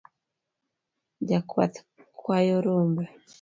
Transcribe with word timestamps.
Jakwath 1.27 1.77
kwayo 2.19 2.57
rombe. 2.65 3.03